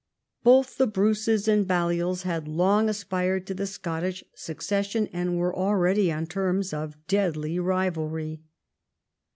[0.43, 6.11] Both the Bruces and Balliols had long aspired to the Scottish succession, and were already
[6.11, 8.41] on terms of deadly rivalry.